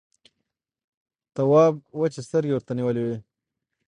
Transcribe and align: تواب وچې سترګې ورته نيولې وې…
تواب 1.35 1.73
وچې 1.99 2.21
سترګې 2.27 2.53
ورته 2.53 2.71
نيولې 2.77 3.01
وې… 3.05 3.17